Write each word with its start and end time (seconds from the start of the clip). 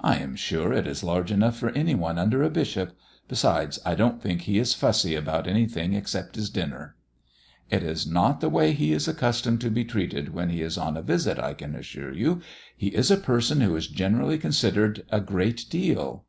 "I 0.00 0.16
am 0.16 0.36
sure 0.36 0.72
it 0.72 0.86
is 0.86 1.04
large 1.04 1.30
enough 1.30 1.54
for 1.58 1.68
any 1.72 1.94
one 1.94 2.18
under 2.18 2.42
a 2.42 2.48
bishop. 2.48 2.96
Besides, 3.28 3.78
I 3.84 3.94
don't 3.94 4.18
think 4.18 4.40
he 4.40 4.58
is 4.58 4.72
fussy 4.72 5.14
about 5.14 5.46
anything 5.46 5.92
except 5.92 6.34
his 6.34 6.48
dinner." 6.48 6.96
"It 7.68 7.82
is 7.82 8.06
not 8.06 8.40
the 8.40 8.48
way 8.48 8.72
he 8.72 8.94
is 8.94 9.06
accustomed 9.06 9.60
to 9.60 9.70
be 9.70 9.84
treated 9.84 10.32
when 10.32 10.48
he 10.48 10.62
is 10.62 10.78
on 10.78 10.96
a 10.96 11.02
visit, 11.02 11.38
I 11.38 11.52
can 11.52 11.74
assure 11.76 12.14
you. 12.14 12.40
He 12.74 12.86
is 12.94 13.10
a 13.10 13.18
person 13.18 13.60
who 13.60 13.76
is 13.76 13.86
generally 13.86 14.38
considered 14.38 15.02
a 15.10 15.20
great 15.20 15.66
deal." 15.68 16.24